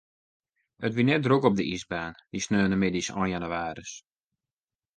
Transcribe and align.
It 0.85 0.93
wie 0.95 1.05
net 1.07 1.23
drok 1.25 1.43
op 1.49 1.55
de 1.57 1.65
iisbaan, 1.73 2.13
dy 2.31 2.39
saterdeitemiddeis 2.41 3.09
ein 3.17 3.31
jannewaarje. 3.33 3.93